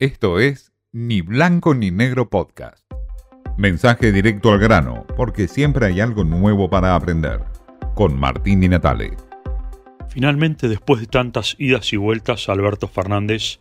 [0.00, 2.84] Esto es Ni Blanco ni Negro Podcast.
[3.56, 7.44] Mensaje directo al grano, porque siempre hay algo nuevo para aprender.
[7.94, 9.12] Con Martín Di Natale.
[10.08, 13.60] Finalmente, después de tantas idas y vueltas, Alberto Fernández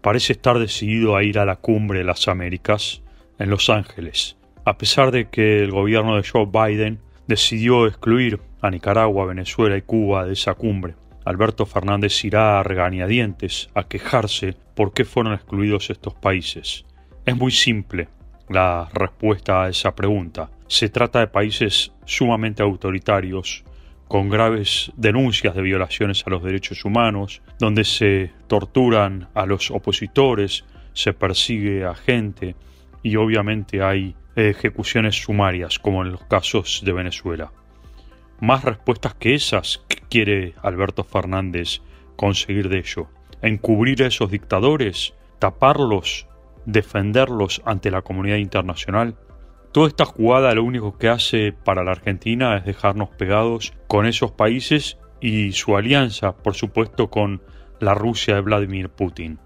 [0.00, 3.02] parece estar decidido a ir a la cumbre de las Américas
[3.38, 6.98] en Los Ángeles, a pesar de que el gobierno de Joe Biden
[7.28, 10.96] decidió excluir a Nicaragua, Venezuela y Cuba de esa cumbre.
[11.28, 16.86] Alberto Fernández irá a regañadientes a quejarse por qué fueron excluidos estos países.
[17.26, 18.08] Es muy simple
[18.48, 20.48] la respuesta a esa pregunta.
[20.68, 23.62] Se trata de países sumamente autoritarios,
[24.08, 30.64] con graves denuncias de violaciones a los derechos humanos, donde se torturan a los opositores,
[30.94, 32.56] se persigue a gente
[33.02, 37.52] y obviamente hay ejecuciones sumarias, como en los casos de Venezuela.
[38.40, 41.80] Más respuestas que esas quiere Alberto Fernández
[42.16, 43.08] conseguir de ello.
[43.42, 46.26] Encubrir a esos dictadores, taparlos,
[46.66, 49.16] defenderlos ante la comunidad internacional.
[49.72, 54.32] Toda esta jugada lo único que hace para la Argentina es dejarnos pegados con esos
[54.32, 57.42] países y su alianza, por supuesto, con
[57.80, 59.38] la Rusia de Vladimir Putin.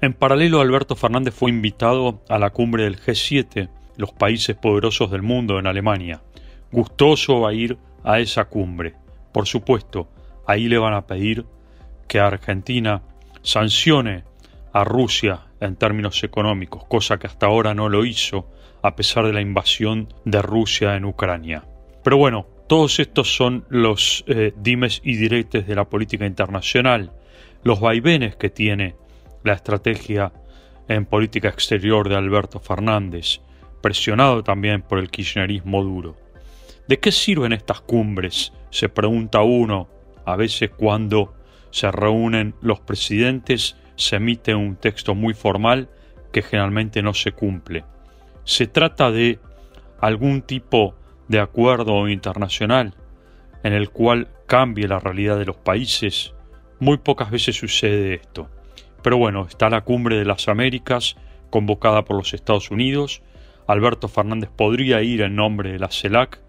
[0.00, 5.22] En paralelo, Alberto Fernández fue invitado a la cumbre del G7, los países poderosos del
[5.22, 6.22] mundo en Alemania.
[6.70, 8.94] Gustoso a ir a esa cumbre.
[9.32, 10.08] Por supuesto,
[10.46, 11.44] ahí le van a pedir
[12.06, 13.02] que Argentina
[13.42, 14.24] sancione
[14.72, 18.50] a Rusia en términos económicos, cosa que hasta ahora no lo hizo,
[18.82, 21.64] a pesar de la invasión de Rusia en Ucrania.
[22.04, 27.12] Pero bueno, todos estos son los eh, dimes y diretes de la política internacional,
[27.64, 28.94] los vaivenes que tiene
[29.42, 30.32] la estrategia
[30.88, 33.40] en política exterior de Alberto Fernández,
[33.82, 36.16] presionado también por el kirchnerismo duro.
[36.88, 38.54] ¿De qué sirven estas cumbres?
[38.70, 39.90] Se pregunta uno.
[40.24, 41.34] A veces cuando
[41.70, 45.90] se reúnen los presidentes se emite un texto muy formal
[46.32, 47.84] que generalmente no se cumple.
[48.44, 49.38] Se trata de
[50.00, 50.94] algún tipo
[51.28, 52.94] de acuerdo internacional
[53.62, 56.32] en el cual cambie la realidad de los países.
[56.80, 58.48] Muy pocas veces sucede esto.
[59.02, 61.16] Pero bueno, está la cumbre de las Américas
[61.50, 63.20] convocada por los Estados Unidos.
[63.66, 66.47] Alberto Fernández podría ir en nombre de la CELAC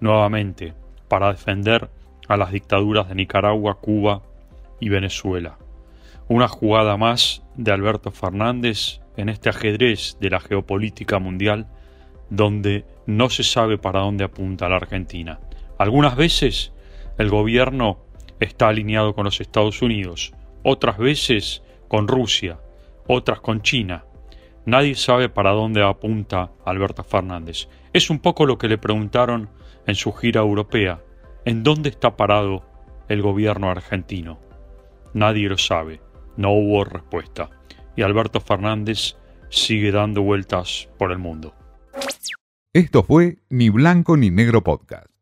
[0.00, 0.74] nuevamente
[1.08, 1.90] para defender
[2.28, 4.22] a las dictaduras de Nicaragua, Cuba
[4.80, 5.58] y Venezuela.
[6.28, 11.66] Una jugada más de Alberto Fernández en este ajedrez de la geopolítica mundial
[12.30, 15.38] donde no se sabe para dónde apunta la Argentina.
[15.78, 16.72] Algunas veces
[17.18, 17.98] el gobierno
[18.40, 22.58] está alineado con los Estados Unidos, otras veces con Rusia,
[23.06, 24.04] otras con China.
[24.66, 27.68] Nadie sabe para dónde apunta Alberto Fernández.
[27.92, 29.48] Es un poco lo que le preguntaron
[29.86, 31.00] en su gira europea,
[31.44, 32.64] ¿en dónde está parado
[33.08, 34.40] el gobierno argentino?
[35.14, 36.00] Nadie lo sabe,
[36.36, 37.48] no hubo respuesta,
[37.94, 39.16] y Alberto Fernández
[39.50, 41.54] sigue dando vueltas por el mundo.
[42.72, 45.15] Esto fue Ni Blanco ni Negro Podcast.